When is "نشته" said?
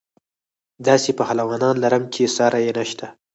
2.77-3.07